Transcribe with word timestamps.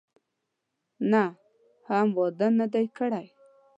نه، 1.11 1.23
هم 1.89 2.07
واده 2.17 2.47
نه 2.59 2.65
دی 2.73 2.85
کړی. 2.97 3.25